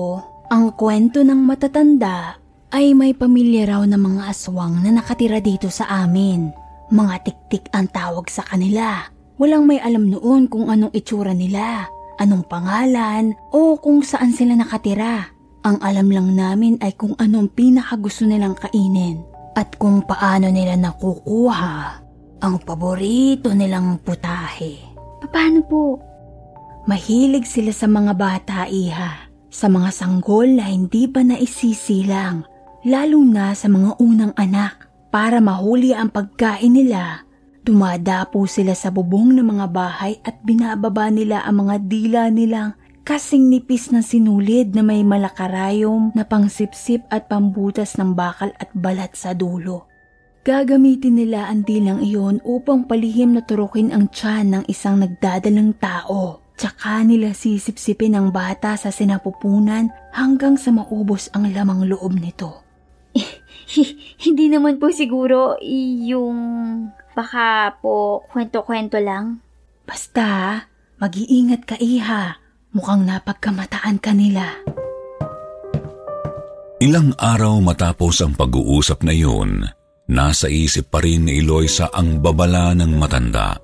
ang 0.50 0.74
kwento 0.74 1.22
ng 1.22 1.38
matatanda 1.38 2.34
ay 2.74 2.98
may 2.98 3.14
pamilya 3.14 3.78
raw 3.78 3.82
ng 3.86 3.98
mga 3.98 4.22
aswang 4.26 4.82
na 4.82 4.90
nakatira 4.90 5.38
dito 5.38 5.70
sa 5.70 5.86
amin. 6.02 6.65
Mga 6.90 7.14
tiktik 7.26 7.64
ang 7.74 7.90
tawag 7.90 8.30
sa 8.30 8.46
kanila. 8.46 9.10
Walang 9.36 9.66
may 9.66 9.82
alam 9.82 10.08
noon 10.08 10.46
kung 10.46 10.70
anong 10.70 10.94
itsura 10.96 11.36
nila, 11.36 11.90
anong 12.22 12.46
pangalan, 12.48 13.36
o 13.52 13.76
kung 13.76 14.00
saan 14.00 14.32
sila 14.32 14.56
nakatira. 14.56 15.28
Ang 15.66 15.82
alam 15.82 16.08
lang 16.08 16.30
namin 16.38 16.78
ay 16.78 16.94
kung 16.94 17.18
anong 17.18 17.50
pinakagusto 17.52 18.22
nilang 18.22 18.54
kainin 18.54 19.26
at 19.58 19.74
kung 19.82 20.04
paano 20.06 20.46
nila 20.46 20.78
nakukuha 20.78 22.06
ang 22.44 22.62
paborito 22.62 23.50
nilang 23.50 23.98
putahe. 24.04 24.78
Paano 25.26 25.60
po? 25.66 25.98
Mahilig 26.86 27.48
sila 27.50 27.74
sa 27.74 27.90
mga 27.90 28.12
bata, 28.14 28.58
iha. 28.70 29.26
Sa 29.50 29.66
mga 29.66 29.90
sanggol 29.90 30.54
na 30.54 30.70
hindi 30.70 31.10
pa 31.10 31.24
naisisilang, 31.24 32.46
lalo 32.86 33.18
na 33.26 33.56
sa 33.56 33.66
mga 33.66 33.98
unang 33.98 34.30
anak. 34.38 34.85
Para 35.16 35.40
mahuli 35.40 35.96
ang 35.96 36.12
pagkain 36.12 36.76
nila, 36.76 37.24
Dumadapo 37.64 38.44
sila 38.44 38.76
sa 38.76 38.92
bubong 38.92 39.32
ng 39.32 39.48
mga 39.48 39.66
bahay 39.74 40.20
at 40.22 40.38
binababa 40.46 41.10
nila 41.10 41.42
ang 41.42 41.66
mga 41.66 41.76
dila 41.88 42.22
nilang 42.30 42.78
kasing 43.02 43.50
nipis 43.50 43.90
ng 43.90 44.04
sinulid 44.06 44.76
na 44.76 44.86
may 44.86 45.02
malakarayom 45.02 46.14
na 46.14 46.22
pangsipsip 46.22 47.02
at 47.10 47.26
pambutas 47.26 47.98
ng 47.98 48.14
bakal 48.14 48.54
at 48.60 48.70
balat 48.70 49.18
sa 49.18 49.34
dulo. 49.34 49.90
Gagamitin 50.46 51.18
nila 51.18 51.50
ang 51.50 51.66
dilang 51.66 52.06
iyon 52.06 52.38
upang 52.46 52.86
palihim 52.86 53.34
na 53.34 53.42
turukin 53.42 53.90
ang 53.90 54.06
tiyan 54.14 54.52
ng 54.52 54.64
isang 54.70 55.02
nagdadalang 55.02 55.74
tao. 55.82 56.38
Tsaka 56.54 57.02
nila 57.02 57.34
sisipsipin 57.34 58.14
ang 58.14 58.30
bata 58.30 58.78
sa 58.78 58.94
sinapupunan 58.94 59.90
hanggang 60.14 60.54
sa 60.54 60.70
maubos 60.70 61.32
ang 61.34 61.50
lamang 61.50 61.90
loob 61.90 62.14
nito. 62.14 62.62
Hindi 64.26 64.50
naman 64.50 64.82
po 64.82 64.90
siguro 64.90 65.54
yung 66.02 66.38
Baka 67.16 67.72
po 67.80 68.28
kwento-kwento 68.28 69.00
lang. 69.00 69.40
Basta, 69.88 70.60
mag-iingat 71.00 71.64
ka 71.64 71.76
iha. 71.80 72.36
Mukhang 72.76 73.08
napagkamataan 73.08 73.96
ka 73.96 74.12
nila. 74.12 74.44
Ilang 76.76 77.16
araw 77.16 77.56
matapos 77.64 78.20
ang 78.20 78.36
pag-uusap 78.36 79.00
na 79.00 79.16
iyon, 79.16 79.64
nasa 80.12 80.52
isip 80.52 80.92
pa 80.92 81.00
rin 81.00 81.24
ni 81.24 81.40
Eloisa 81.40 81.88
ang 81.88 82.20
babala 82.20 82.76
ng 82.76 82.92
matanda. 83.00 83.56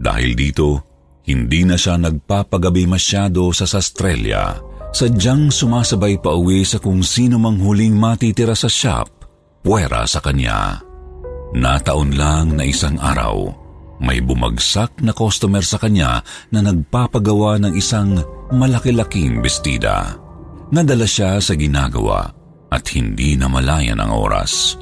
Dahil 0.00 0.32
dito, 0.32 0.80
hindi 1.28 1.68
na 1.68 1.76
siya 1.76 2.00
nagpapagabi 2.00 2.88
masyado 2.88 3.52
sa 3.52 3.68
Sastrelya. 3.68 4.64
Sadyang 4.96 5.52
sumasabay 5.52 6.16
pa 6.24 6.32
uwi 6.32 6.64
sa 6.64 6.80
kung 6.80 7.04
sino 7.04 7.36
mang 7.36 7.60
huling 7.60 7.92
matitira 7.92 8.56
sa 8.56 8.72
shop, 8.72 9.23
puwera 9.64 10.04
sa 10.04 10.20
kanya. 10.20 10.84
Nataon 11.56 12.12
lang 12.14 12.60
na 12.60 12.68
isang 12.68 13.00
araw, 13.00 13.48
may 14.04 14.20
bumagsak 14.20 15.00
na 15.00 15.16
customer 15.16 15.64
sa 15.64 15.80
kanya 15.80 16.20
na 16.52 16.60
nagpapagawa 16.60 17.56
ng 17.64 17.72
isang 17.72 18.20
malaki-laking 18.52 19.40
bestida. 19.40 20.20
Nadala 20.68 21.08
siya 21.08 21.40
sa 21.40 21.56
ginagawa 21.56 22.28
at 22.68 22.84
hindi 22.92 23.38
na 23.38 23.48
malayan 23.48 24.02
ang 24.02 24.12
oras. 24.12 24.76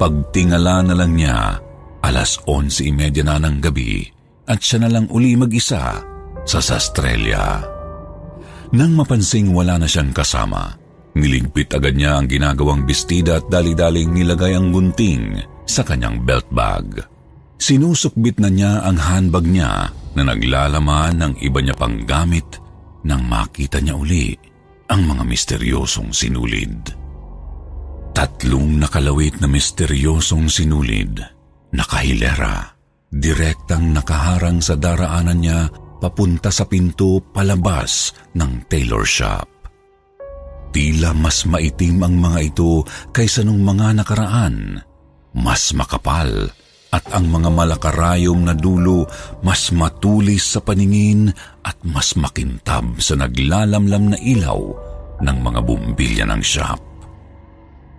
Pagtingala 0.00 0.82
na 0.90 0.94
lang 0.96 1.12
niya, 1.14 1.60
alas 2.00 2.40
11.30 2.48 3.22
na 3.26 3.36
ng 3.38 3.56
gabi 3.60 4.08
at 4.48 4.58
siya 4.64 4.86
na 4.86 4.90
lang 4.90 5.06
uli 5.12 5.36
mag-isa 5.36 6.00
sa 6.48 6.58
Sastrelya. 6.62 7.60
Nang 8.72 8.96
mapansing 8.96 9.52
wala 9.52 9.76
na 9.76 9.88
siyang 9.88 10.16
kasama, 10.16 10.77
niligpit 11.18 11.74
agad 11.74 11.98
niya 11.98 12.16
ang 12.16 12.30
ginagawang 12.30 12.86
bestida 12.86 13.42
at 13.42 13.46
dali-daling 13.50 14.14
nilagay 14.14 14.54
ang 14.54 14.70
gunting 14.70 15.42
sa 15.66 15.82
kanyang 15.82 16.22
belt 16.22 16.46
bag. 16.54 17.04
Sinusukbit 17.58 18.38
na 18.38 18.48
niya 18.48 18.86
ang 18.86 18.96
handbag 18.96 19.44
niya 19.50 19.90
na 20.14 20.22
naglalaman 20.22 21.18
ng 21.18 21.32
iba 21.42 21.58
niya 21.58 21.74
pang 21.74 22.06
gamit 22.06 22.62
nang 23.02 23.26
makita 23.26 23.82
niya 23.82 23.98
uli 23.98 24.32
ang 24.88 25.04
mga 25.04 25.26
misteryosong 25.26 26.14
sinulid. 26.14 26.94
Tatlong 28.14 28.78
nakalawit 28.78 29.38
na 29.38 29.46
misteryosong 29.46 30.48
sinulid, 30.48 31.22
nakahilera, 31.74 32.78
direktang 33.12 33.94
nakaharang 33.94 34.58
sa 34.58 34.74
daraanan 34.74 35.38
niya 35.38 35.60
papunta 35.98 36.48
sa 36.54 36.64
pinto 36.66 37.20
palabas 37.34 38.14
ng 38.38 38.70
tailor 38.70 39.04
shop. 39.04 39.57
Tila 40.68 41.16
mas 41.16 41.48
maitim 41.48 42.04
ang 42.04 42.14
mga 42.20 42.38
ito 42.52 42.84
kaysa 43.10 43.42
nung 43.42 43.64
mga 43.64 44.04
nakaraan 44.04 44.84
mas 45.38 45.70
makapal 45.76 46.50
at 46.88 47.04
ang 47.12 47.28
mga 47.28 47.52
malakarayom 47.52 48.48
na 48.48 48.56
dulo 48.56 49.04
mas 49.44 49.68
matulis 49.70 50.56
sa 50.56 50.60
paningin 50.64 51.28
at 51.60 51.76
mas 51.84 52.16
makintab 52.16 52.96
sa 52.98 53.14
naglalamlam 53.16 54.16
na 54.16 54.18
ilaw 54.18 54.60
ng 55.20 55.38
mga 55.42 55.60
bumbilya 55.66 56.24
ng 56.30 56.42
shop. 56.42 56.80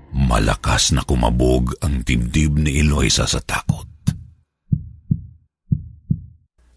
Malakas 0.10 0.90
na 0.98 1.06
kumabog 1.06 1.78
ang 1.86 2.02
dibdib 2.02 2.58
ni 2.58 2.82
Eloisa 2.82 3.30
sa 3.30 3.38
takot. 3.38 3.86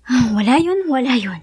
Ah, 0.04 0.36
wala 0.36 0.60
yun, 0.60 0.84
wala 0.92 1.16
yun. 1.16 1.40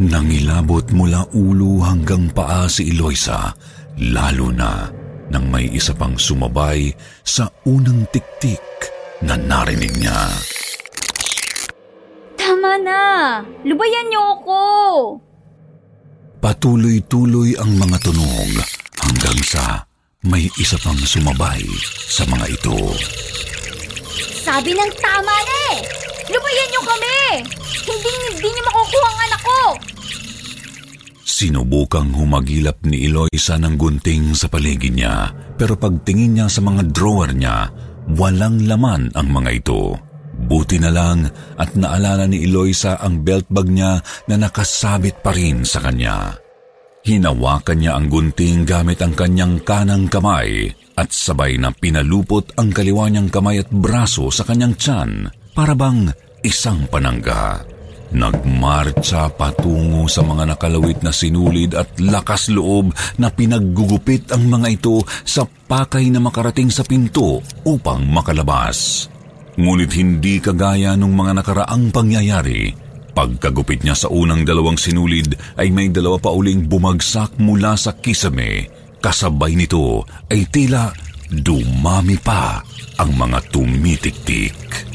Nangilabot 0.00 0.88
mula 0.96 1.28
ulo 1.36 1.84
hanggang 1.84 2.32
paa 2.32 2.64
si 2.72 2.88
Eloisa, 2.88 3.52
lalo 4.00 4.48
na 4.48 4.88
nang 5.28 5.52
may 5.52 5.68
isa 5.76 5.92
pang 5.92 6.16
sumabay 6.16 6.88
sa 7.20 7.44
unang 7.68 8.08
tiktik 8.08 8.64
na 9.20 9.36
narinig 9.36 9.92
niya. 10.00 10.24
Tama 12.32 12.80
na! 12.80 13.04
Lubayan 13.60 14.08
niyo 14.08 14.40
ako! 14.40 14.62
Patuloy-tuloy 16.40 17.60
ang 17.60 17.76
mga 17.76 18.00
tunog 18.00 18.50
hanggang 19.04 19.40
sa 19.44 19.84
may 20.24 20.48
isa 20.56 20.80
pang 20.80 20.96
sumabay 20.96 21.60
sa 22.08 22.24
mga 22.24 22.46
ito. 22.48 22.96
Sabi 24.40 24.72
ng 24.72 24.92
tama 24.96 25.36
na 25.44 25.56
eh! 25.76 25.80
Lubayan 26.30 26.68
niyo 26.70 26.82
kami! 26.86 27.18
Hindi, 27.90 28.10
hindi 28.30 28.48
niyo 28.54 28.62
makukuha 28.70 29.08
ang 29.10 29.20
anak 29.26 29.42
ko! 29.42 29.60
Sinubukang 31.26 32.14
humagilap 32.14 32.84
ni 32.86 33.10
Eloisa 33.10 33.58
ng 33.58 33.74
gunting 33.74 34.36
sa 34.36 34.46
paligid 34.46 34.94
niya 34.94 35.32
pero 35.58 35.74
pagtingin 35.74 36.38
niya 36.38 36.46
sa 36.46 36.62
mga 36.62 36.92
drawer 36.94 37.34
niya, 37.34 37.72
walang 38.14 38.62
laman 38.68 39.10
ang 39.16 39.28
mga 39.28 39.50
ito. 39.58 39.96
Buti 40.40 40.80
na 40.80 40.88
lang 40.88 41.28
at 41.60 41.76
naalala 41.76 42.24
ni 42.30 42.46
Eloisa 42.46 42.96
ang 43.02 43.26
belt 43.26 43.50
bag 43.50 43.68
niya 43.68 44.00
na 44.30 44.34
nakasabit 44.40 45.20
pa 45.20 45.34
rin 45.34 45.66
sa 45.66 45.82
kanya. 45.82 46.36
Hinawakan 47.00 47.78
niya 47.80 47.96
ang 47.96 48.12
gunting 48.12 48.68
gamit 48.68 49.00
ang 49.00 49.16
kanyang 49.16 49.64
kanang 49.64 50.06
kamay 50.12 50.68
at 51.00 51.08
sabay 51.08 51.56
na 51.56 51.72
pinalupot 51.72 52.44
ang 52.60 52.68
kaliwa 52.68 53.08
niyang 53.08 53.32
kamay 53.32 53.64
at 53.64 53.72
braso 53.72 54.28
sa 54.28 54.44
kanyang 54.44 54.76
tiyan 54.76 55.39
para 55.52 55.74
bang 55.74 56.10
isang 56.42 56.88
panangga. 56.88 57.62
Nagmarcha 58.10 59.30
patungo 59.30 60.10
sa 60.10 60.26
mga 60.26 60.54
nakalawit 60.54 60.98
na 61.06 61.14
sinulid 61.14 61.78
at 61.78 61.94
lakas 62.02 62.50
loob 62.50 62.90
na 63.22 63.30
pinaggugupit 63.30 64.34
ang 64.34 64.50
mga 64.50 64.82
ito 64.82 64.98
sa 65.22 65.46
pakay 65.46 66.10
na 66.10 66.18
makarating 66.18 66.74
sa 66.74 66.82
pinto 66.82 67.38
upang 67.62 68.02
makalabas. 68.10 69.06
Ngunit 69.54 69.94
hindi 69.94 70.42
kagaya 70.42 70.98
ng 70.98 71.12
mga 71.14 71.32
nakaraang 71.38 71.94
pangyayari. 71.94 72.74
Pagkagupit 73.14 73.86
niya 73.86 73.94
sa 73.94 74.10
unang 74.10 74.42
dalawang 74.42 74.78
sinulid 74.78 75.38
ay 75.54 75.70
may 75.70 75.86
dalawa 75.90 76.18
pa 76.18 76.34
uling 76.34 76.66
bumagsak 76.66 77.38
mula 77.38 77.78
sa 77.78 77.94
kisame. 77.94 78.66
Kasabay 78.98 79.54
nito 79.54 80.02
ay 80.26 80.50
tila 80.50 80.90
dumami 81.30 82.18
pa 82.18 82.58
ang 82.98 83.14
mga 83.14 83.38
tumitiktik. 83.54 84.89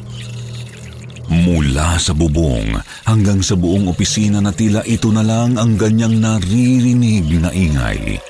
Mula 1.29 1.97
sa 1.97 2.13
bubong 2.13 2.77
hanggang 3.09 3.41
sa 3.41 3.57
buong 3.57 3.89
opisina 3.89 4.37
na 4.37 4.53
tila 4.53 4.85
ito 4.85 5.09
na 5.09 5.25
lang 5.25 5.57
ang 5.57 5.73
ganyang 5.73 6.21
naririnig 6.21 7.41
na 7.41 7.49
ingay. 7.49 8.21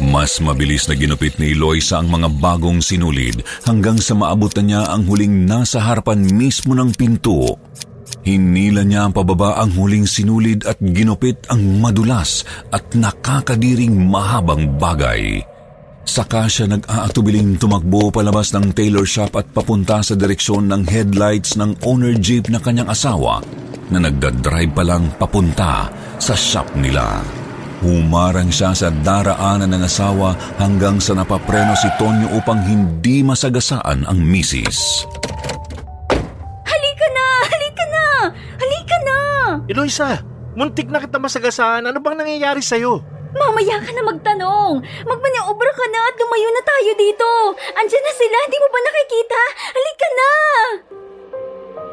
Mas 0.00 0.40
mabilis 0.40 0.88
na 0.88 0.96
ginupit 0.96 1.36
ni 1.36 1.52
Eloisa 1.52 2.00
ang 2.00 2.08
mga 2.08 2.32
bagong 2.40 2.80
sinulid 2.80 3.44
hanggang 3.68 4.00
sa 4.00 4.16
maabot 4.16 4.50
na 4.58 4.62
niya 4.64 4.82
ang 4.88 5.04
huling 5.04 5.44
nasa 5.44 5.78
harapan 5.78 6.24
mismo 6.24 6.72
ng 6.72 6.90
pinto. 6.96 7.58
Hinila 8.24 8.82
niya 8.82 9.08
ang 9.08 9.12
pababa 9.14 9.60
ang 9.60 9.72
huling 9.76 10.04
sinulid 10.04 10.66
at 10.66 10.76
ginupit 10.80 11.46
ang 11.48 11.80
madulas 11.80 12.44
at 12.74 12.84
nakakadiring 12.96 13.94
mahabang 13.94 14.76
bagay. 14.76 15.40
Saka 16.04 16.48
siya 16.48 16.66
nag-aatubiling 16.66 17.60
tumakbo 17.60 18.08
palabas 18.08 18.56
ng 18.56 18.72
tailor 18.72 19.04
shop 19.04 19.36
at 19.36 19.46
papunta 19.52 20.00
sa 20.00 20.16
direksyon 20.16 20.66
ng 20.72 20.88
headlights 20.88 21.60
ng 21.60 21.76
owner 21.84 22.16
jeep 22.16 22.48
na 22.48 22.56
kanyang 22.56 22.88
asawa 22.88 23.44
na 23.92 23.98
nagdadrive 24.00 24.72
pa 24.72 24.82
lang 24.86 25.12
papunta 25.20 25.92
sa 26.16 26.34
shop 26.34 26.72
nila. 26.78 27.20
Humarang 27.80 28.52
siya 28.52 28.76
sa 28.76 28.92
daraanan 28.92 29.72
ng 29.72 29.84
asawa 29.84 30.36
hanggang 30.60 31.00
sa 31.00 31.16
napapreno 31.16 31.72
si 31.76 31.88
Tonyo 31.96 32.28
upang 32.36 32.60
hindi 32.64 33.24
masagasaan 33.24 34.04
ang 34.04 34.20
misis. 34.20 35.08
Halika 36.64 37.06
na! 37.08 37.26
Halika 37.48 37.84
na! 37.88 38.04
Halika 38.60 38.96
na! 39.00 39.18
Eloisa, 39.64 40.20
muntik 40.56 40.92
na 40.92 41.00
kita 41.00 41.16
masagasaan. 41.16 41.88
Ano 41.88 42.04
bang 42.04 42.20
nangyayari 42.20 42.60
sa'yo? 42.60 43.19
Mamaya 43.34 43.76
ka 43.78 43.90
na 43.94 44.02
magtanong. 44.02 44.74
Magmaniobra 45.06 45.72
ka 45.74 45.86
na 45.90 46.00
at 46.10 46.16
lumayo 46.18 46.48
na 46.50 46.62
tayo 46.66 46.90
dito. 46.98 47.28
Andiyan 47.78 48.04
na 48.04 48.14
sila, 48.14 48.36
hindi 48.46 48.58
mo 48.58 48.68
ba 48.70 48.80
nakikita? 48.82 49.40
Halika 49.70 50.08
na! 50.10 50.30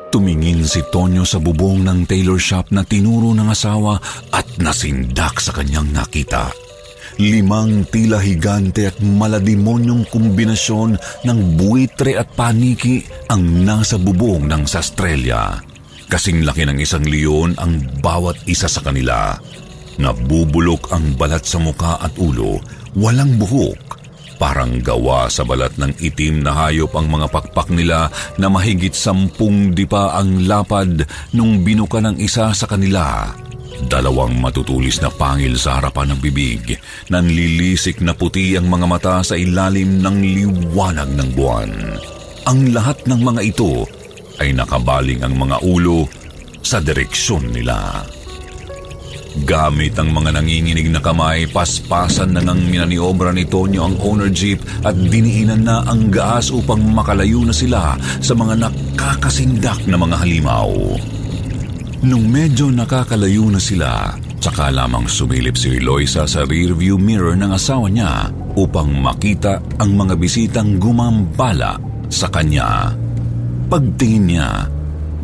Tumingin 0.08 0.64
si 0.64 0.82
Tonyo 0.88 1.28
sa 1.28 1.38
bubong 1.38 1.84
ng 1.84 2.08
tailor 2.08 2.40
shop 2.40 2.72
na 2.72 2.82
tinuro 2.88 3.36
ng 3.36 3.52
asawa 3.52 4.00
at 4.32 4.48
nasindak 4.58 5.38
sa 5.44 5.52
kanyang 5.54 5.92
nakita. 5.92 6.50
Limang 7.18 7.90
tila 7.90 8.22
higante 8.22 8.88
at 8.88 8.98
maladimonyong 9.02 10.06
kombinasyon 10.08 10.96
ng 11.26 11.40
buitre 11.58 12.14
at 12.14 12.30
paniki 12.38 13.02
ang 13.30 13.66
nasa 13.66 13.98
bubong 13.98 14.46
ng 14.46 14.64
sastrelya. 14.70 15.58
Kasing 16.08 16.46
laki 16.48 16.64
ng 16.64 16.80
isang 16.80 17.04
leon 17.04 17.58
ang 17.60 17.84
bawat 18.00 18.38
isa 18.48 18.70
sa 18.70 18.80
kanila. 18.80 19.36
Nabubulok 19.98 20.94
ang 20.94 21.18
balat 21.18 21.44
sa 21.46 21.58
muka 21.58 21.98
at 21.98 22.14
ulo, 22.22 22.62
walang 22.94 23.38
buhok 23.42 23.88
Parang 24.38 24.78
gawa 24.86 25.26
sa 25.34 25.42
balat 25.42 25.74
ng 25.82 25.98
itim 25.98 26.46
na 26.46 26.54
hayop 26.54 26.94
ang 26.94 27.10
mga 27.10 27.26
pakpak 27.34 27.74
nila 27.74 28.14
na 28.38 28.48
mahigit 28.54 28.94
sampung 28.94 29.74
dipa 29.74 30.14
ang 30.14 30.46
lapad 30.46 31.10
nung 31.34 31.66
binuka 31.66 31.98
ng 31.98 32.22
isa 32.22 32.54
sa 32.54 32.66
kanila. 32.70 33.34
Dalawang 33.90 34.38
matutulis 34.38 35.02
na 35.02 35.10
pangil 35.10 35.58
sa 35.58 35.82
harapan 35.82 36.14
ng 36.14 36.20
bibig, 36.22 36.78
nanlilisik 37.10 38.02
na 38.02 38.14
puti 38.14 38.58
ang 38.58 38.70
mga 38.70 38.86
mata 38.86 39.16
sa 39.26 39.34
ilalim 39.34 40.02
ng 40.06 40.18
liwanag 40.22 41.10
ng 41.18 41.30
buwan. 41.34 41.72
Ang 42.46 42.74
lahat 42.74 43.06
ng 43.10 43.22
mga 43.22 43.42
ito 43.42 43.90
ay 44.38 44.54
nakabaling 44.54 45.26
ang 45.26 45.34
mga 45.34 45.66
ulo 45.66 46.06
sa 46.62 46.78
direksyon 46.78 47.54
nila. 47.54 48.06
Gamit 49.46 49.94
ang 50.00 50.10
mga 50.16 50.40
nanginginig 50.40 50.90
na 50.90 51.04
kamay, 51.04 51.46
paspasan 51.52 52.34
na 52.34 52.42
ngang 52.42 52.64
minaniobra 52.72 53.30
ni 53.30 53.46
Tonyo 53.46 53.86
ang 53.86 53.96
owner 54.02 54.34
jeep 54.34 54.64
at 54.82 54.98
diniinan 54.98 55.62
na 55.62 55.86
ang 55.86 56.10
gaas 56.10 56.50
upang 56.50 56.82
makalayo 56.82 57.46
na 57.46 57.54
sila 57.54 57.94
sa 58.00 58.34
mga 58.34 58.58
nakakasindak 58.58 59.86
na 59.86 60.00
mga 60.00 60.16
halimaw. 60.26 60.72
Nung 62.08 62.30
medyo 62.30 62.70
nakakalayo 62.70 63.50
na 63.50 63.62
sila, 63.62 64.14
tsaka 64.38 64.70
lamang 64.70 65.10
sumilip 65.10 65.58
si 65.58 65.82
Eloisa 65.82 66.30
sa 66.30 66.46
rearview 66.46 66.96
mirror 66.96 67.34
ng 67.38 67.52
asawa 67.52 67.90
niya 67.90 68.30
upang 68.58 68.90
makita 68.90 69.62
ang 69.82 69.98
mga 69.98 70.14
bisitang 70.18 70.82
gumambala 70.82 71.78
sa 72.10 72.30
kanya. 72.30 72.94
Pagtingin 73.68 74.26
niya, 74.30 74.50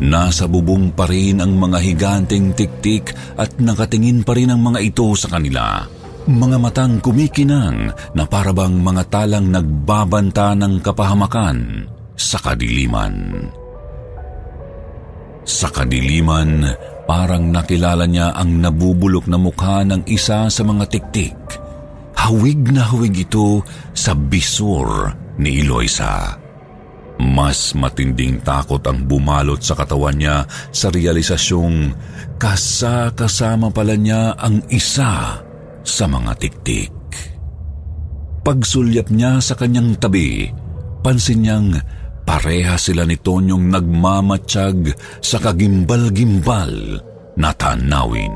Nasa 0.02 0.50
bubong 0.50 0.90
pa 0.90 1.06
rin 1.06 1.38
ang 1.38 1.54
mga 1.54 1.78
higanteng 1.78 2.50
tiktik 2.50 3.14
at 3.38 3.62
nakatingin 3.62 4.26
pa 4.26 4.34
rin 4.34 4.50
ang 4.50 4.58
mga 4.58 4.82
ito 4.82 5.06
sa 5.14 5.38
kanila. 5.38 5.86
Mga 6.24 6.56
matang 6.58 6.98
kumikinang 6.98 7.94
na 8.16 8.24
parabang 8.26 8.74
mga 8.80 9.02
talang 9.12 9.52
nagbabanta 9.52 10.56
ng 10.58 10.82
kapahamakan 10.82 11.86
sa 12.16 12.40
kadiliman. 12.42 13.46
Sa 15.44 15.68
kadiliman, 15.68 16.64
parang 17.04 17.52
nakilala 17.52 18.08
niya 18.08 18.32
ang 18.32 18.64
nabubulok 18.64 19.28
na 19.28 19.36
mukha 19.36 19.84
ng 19.84 20.08
isa 20.08 20.48
sa 20.48 20.62
mga 20.64 20.84
tiktik. 20.88 21.38
Hawig 22.16 22.72
na 22.72 22.88
hawig 22.88 23.28
ito 23.28 23.60
sa 23.92 24.16
bisor 24.16 25.12
ni 25.36 25.60
Eloisa. 25.60 26.43
Mas 27.14 27.78
matinding 27.78 28.42
takot 28.42 28.82
ang 28.90 29.06
bumalot 29.06 29.62
sa 29.62 29.78
katawan 29.78 30.18
niya 30.18 30.50
sa 30.74 30.90
realisasyong 30.90 31.94
kasakasama 32.42 33.70
pala 33.70 33.94
niya 33.94 34.34
ang 34.34 34.58
isa 34.66 35.38
sa 35.84 36.04
mga 36.10 36.32
tiktik. 36.42 36.92
Pagsulyap 38.44 39.08
niya 39.14 39.38
sa 39.38 39.54
kanyang 39.54 39.96
tabi, 39.96 40.50
pansin 41.00 41.46
niyang 41.46 41.70
pareha 42.26 42.76
sila 42.76 43.06
ni 43.06 43.16
Tonyong 43.16 43.72
nagmamatsyag 43.72 44.92
sa 45.22 45.38
kagimbal-gimbal 45.40 47.00
na 47.38 47.50
tanawin. 47.54 48.34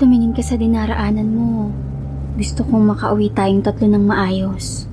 Tumingin 0.00 0.32
ka 0.32 0.40
sa 0.40 0.56
dinaraanan 0.56 1.30
mo. 1.36 1.68
Gusto 2.38 2.64
kong 2.64 2.96
makauwi 2.96 3.28
tayong 3.36 3.60
tatlo 3.60 3.86
ng 3.92 4.04
maayos. 4.08 4.88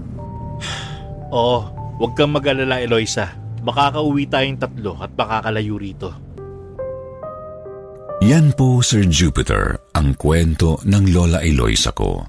Oo, 1.32 1.79
Huwag 2.00 2.16
kang 2.16 2.32
mag-alala, 2.32 2.80
Eloisa. 2.80 3.36
Makakauwi 3.60 4.24
tayong 4.32 4.56
tatlo 4.56 4.96
at 5.04 5.12
makakalayo 5.20 5.76
rito. 5.76 6.10
Yan 8.24 8.56
po, 8.56 8.80
Sir 8.80 9.04
Jupiter, 9.04 9.76
ang 9.92 10.16
kwento 10.16 10.80
ng 10.88 11.04
Lola 11.12 11.44
Eloisa 11.44 11.92
ko. 11.92 12.24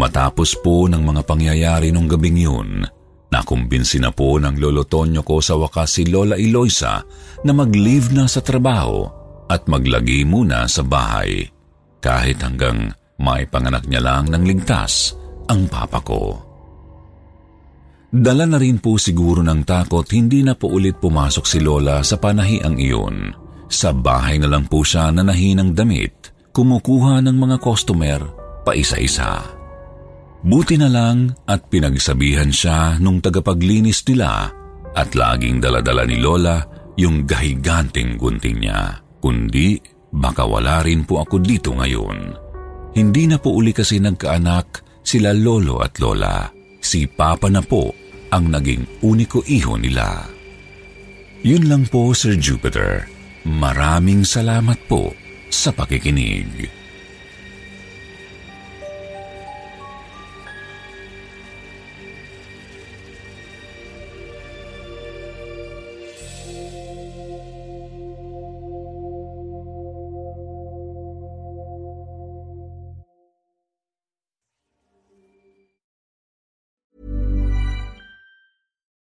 Matapos 0.00 0.56
po 0.64 0.88
ng 0.88 1.04
mga 1.04 1.22
pangyayari 1.28 1.92
nung 1.92 2.08
gabing 2.08 2.38
yun, 2.40 2.80
nakumbinsi 3.28 4.00
na 4.00 4.08
po 4.08 4.40
ng 4.40 4.56
Lolo 4.56 4.88
Tonyo 4.88 5.20
ko 5.20 5.44
sa 5.44 5.60
wakas 5.60 6.00
si 6.00 6.08
Lola 6.08 6.40
Eloisa 6.40 7.04
na 7.44 7.52
mag-leave 7.52 8.08
na 8.16 8.24
sa 8.24 8.40
trabaho 8.40 9.04
at 9.52 9.68
maglagi 9.68 10.24
muna 10.24 10.64
sa 10.64 10.80
bahay 10.80 11.44
kahit 12.00 12.40
hanggang 12.40 12.88
maipanganak 13.20 13.84
niya 13.84 14.00
lang 14.00 14.32
ng 14.32 14.44
ligtas 14.48 15.12
ang 15.50 15.68
papa 15.68 16.00
ko. 16.00 16.47
Dala 18.08 18.48
na 18.48 18.56
rin 18.56 18.80
po 18.80 18.96
siguro 18.96 19.44
ng 19.44 19.68
takot 19.68 20.08
hindi 20.16 20.40
na 20.40 20.56
po 20.56 20.72
ulit 20.72 20.96
pumasok 20.96 21.44
si 21.44 21.60
Lola 21.60 22.00
sa 22.00 22.16
panahiang 22.16 22.80
iyon. 22.80 23.36
Sa 23.68 23.92
bahay 23.92 24.40
na 24.40 24.48
lang 24.48 24.64
po 24.64 24.80
siya 24.80 25.12
na 25.12 25.20
nahinang 25.20 25.76
damit, 25.76 26.32
kumukuha 26.56 27.20
ng 27.20 27.36
mga 27.36 27.56
customer 27.60 28.20
pa 28.64 28.72
isa-isa. 28.72 29.44
Buti 30.40 30.80
na 30.80 30.88
lang 30.88 31.36
at 31.44 31.68
pinagsabihan 31.68 32.48
siya 32.48 32.96
nung 32.96 33.20
tagapaglinis 33.20 34.00
nila 34.08 34.56
at 34.96 35.12
laging 35.12 35.60
daladala 35.60 36.08
ni 36.08 36.16
Lola 36.16 36.64
yung 36.96 37.28
gahiganting 37.28 38.16
gunting 38.16 38.64
niya. 38.64 39.04
Kundi 39.20 39.76
baka 40.08 40.48
wala 40.48 40.80
rin 40.80 41.04
po 41.04 41.20
ako 41.20 41.44
dito 41.44 41.76
ngayon. 41.76 42.32
Hindi 42.96 43.28
na 43.28 43.36
po 43.36 43.52
uli 43.52 43.76
kasi 43.76 44.00
nagkaanak 44.00 44.80
sila 45.04 45.36
Lolo 45.36 45.84
at 45.84 46.00
Lola. 46.00 46.57
Si 46.88 47.04
Papa 47.04 47.52
na 47.52 47.60
po 47.60 47.92
ang 48.32 48.48
naging 48.48 49.04
uniko 49.04 49.44
iho 49.44 49.76
nila. 49.76 50.24
Yun 51.44 51.68
lang 51.68 51.84
po, 51.84 52.16
Sir 52.16 52.40
Jupiter. 52.40 53.04
Maraming 53.44 54.24
salamat 54.24 54.80
po 54.88 55.12
sa 55.52 55.68
pakikinig. 55.68 56.77